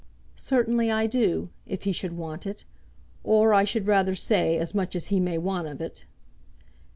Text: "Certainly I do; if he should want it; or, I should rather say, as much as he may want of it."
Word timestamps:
"Certainly 0.35 0.89
I 0.89 1.05
do; 1.05 1.49
if 1.67 1.83
he 1.83 1.91
should 1.91 2.13
want 2.13 2.47
it; 2.47 2.65
or, 3.23 3.53
I 3.53 3.63
should 3.65 3.85
rather 3.85 4.15
say, 4.15 4.57
as 4.57 4.73
much 4.73 4.95
as 4.95 5.09
he 5.09 5.19
may 5.19 5.37
want 5.37 5.67
of 5.67 5.79
it." 5.79 6.05